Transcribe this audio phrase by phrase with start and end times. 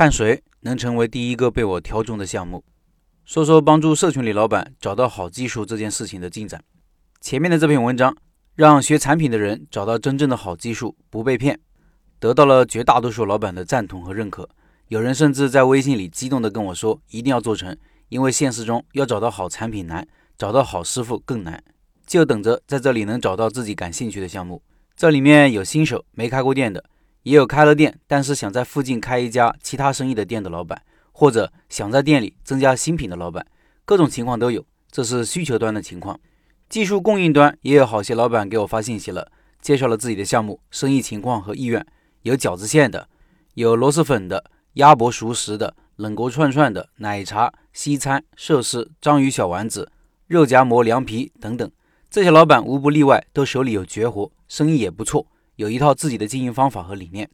[0.00, 2.64] 看谁能成为第一个被我挑中的项目。
[3.26, 6.64] 说说帮助社群里老板找到好技术这件事情的进展。
[7.20, 8.16] 前面的这篇文章
[8.54, 11.60] 让学产品的人找到真正的好技术，不被骗，
[12.18, 14.48] 得到了绝大多数老板的赞同和认可。
[14.88, 17.76] 有人甚至在微信里激动地跟我说：“一定要做成，
[18.08, 20.08] 因为现实中要找到好产品难，
[20.38, 21.62] 找到好师傅更难。”
[22.08, 24.62] 就等着在这里能找到自己感兴趣的项目。
[24.96, 26.82] 这里面有新手没开过店的，
[27.22, 30.82] 也有开了店但是想在附近开一家其他生意的店的老板，
[31.12, 33.46] 或者想在店里增加新品的老板，
[33.84, 34.64] 各种情况都有。
[34.90, 36.18] 这是需求端的情况。
[36.68, 41.84] 技术供应端也有好些老板给我发信息了，介绍了自己的项目、生意情况和意愿。
[42.22, 43.08] 有饺子馅的，
[43.54, 44.50] 有螺蛳粉的。
[44.74, 49.90] 鸭脖熟食的、冷锅串串的、奶茶、西餐、寿司、章鱼小丸子、
[50.28, 51.68] 肉夹馍、凉皮等等，
[52.08, 55.26] 这些老板无不例外都手里有绝活，生意也不错，
[55.60, 57.28] 有一套自己的经营方法和理念。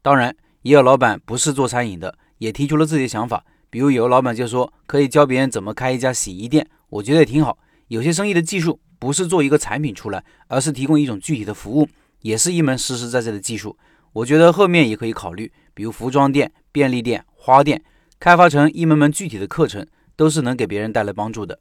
[0.00, 0.32] 当然，
[0.62, 3.44] 也有老板不是做餐饮的，也提出了自己的想法。
[3.68, 7.58] 比如有个老板就说可以教别人怎么开一家洗衣店，我觉得也挺好。
[7.88, 11.88] 有些生意的技术不是做一个产品出来，而是提供一种具体的服务，
[12.20, 13.76] 也是一门实实在在的技术。
[14.12, 17.82] 我觉得后面也可以考虑，比如服装店、便利店、花店，
[18.20, 19.84] 开发成一门门具体的课程，
[20.14, 21.58] 都是能给别人带来帮助的。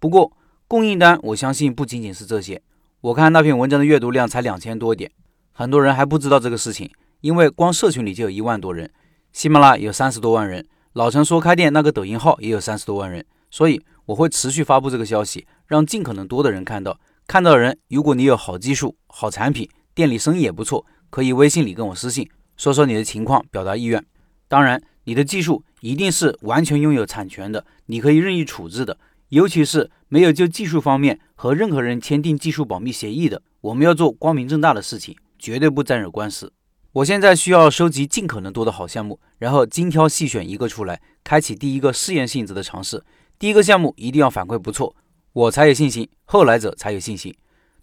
[0.00, 2.60] 不过供应端，我相信不仅仅是这些。
[3.02, 5.10] 我看那篇文章的阅读量才两千多点，
[5.52, 8.90] 很多人还不知道这个事情，因为光社群里就有一万多人，
[9.32, 16.98] 喜马拉有三十多万人，老陈说开店那个抖音号也有三十多万人，所以我会持续发布这个消息，让尽可能多的人看到。
[17.26, 20.84] 看到的人，如果你有好技术、好产品，店里生意也不错。
[21.08, 24.02] 可以微信里跟我私信，说说你的情况，表达意愿。
[24.48, 28.96] 当然，你的技术一定是完全拥有产权的，你可以任意处置的。
[29.28, 36.52] 尤其是没有就技术方面和任何人签订技术保密协议的，我们要做光明正大的事情，绝对不沾惹官司。
[36.92, 43.02] 我现在需要收集尽可能多的好项目，然后精挑细选一个出来，开启第一个试验性质的尝试。
[43.40, 44.94] 第一个项目一定要反馈不错，
[45.32, 47.34] 我才有信心，后来者才有信心。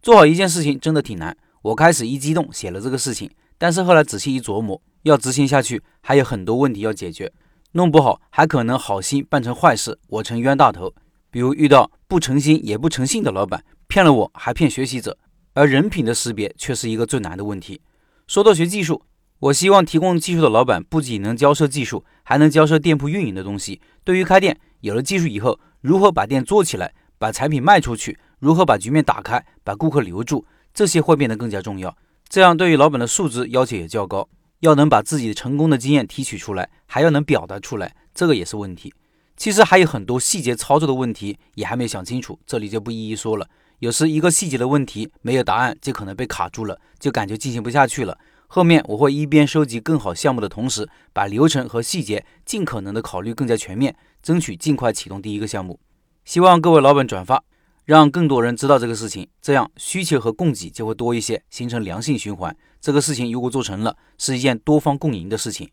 [0.02, 1.36] 做好一件事情真的挺难。
[1.62, 7.30] 我开始一激动写了这个事情，但是后来仔细一琢磨，要执行下去还有很多问题要解决，
[7.74, 10.94] 弄不好还可能好心办成坏事，我成冤大头。
[11.30, 15.18] 比如遇到不诚心也不诚信的老板，骗了我还骗学习者，
[15.60, 17.82] 而人品的识别却是一个最难的问题。
[18.28, 19.04] 说到学技术，
[19.40, 23.82] 我希望提供技术的老板不仅能交涉技术，还能交涉店铺运营的东西。
[24.06, 30.46] 对于开店，有了技术以后，如何把店做起来，把产品卖出去，如何把局面打开，把顾客留住。
[30.74, 31.94] 这些会变得更加重要，
[32.30, 34.30] 这样对于老板的素质要求也较高，
[34.62, 38.94] 要能把自己成功的经验提取出来，还要能表达出来，这个也是问题。
[39.36, 43.46] 其实还有很多细节操作的问题也还没想清楚，这里就不一一说了。
[43.80, 48.18] 有时一个细节的问题没有答案，就可能被卡住了，就感觉进行不下去了。
[48.48, 55.80] 后面我会一边收集更好项目的同时，把流程和细节尽可能的考虑更加全面，争取尽快启动第一个项目。
[56.26, 57.44] 希望各位老板转发。
[57.86, 62.56] 让更多人知道这个事情，这样需求和供给就会多一些，形成良性循环。
[62.80, 65.68] 这个事情如果做成了，是一件多方共赢的事情。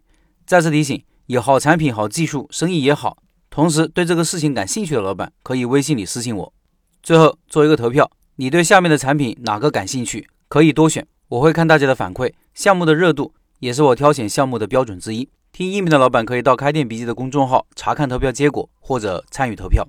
[0.46, 3.18] 再次提醒，有好产品、好技术，生意也好，
[3.50, 6.54] 同时对这个事情感兴趣的老板，可以微信里私信我。
[7.06, 10.28] 最后做一个投票，你对下面的产品哪个感兴趣？
[10.48, 15.28] 可以多选，我会看大家的反馈，项目的热度也是我挑选项目的标准之一。
[15.52, 19.86] 听音频的老板可以到开店笔记的公众号查看投票结果，或者参与投票。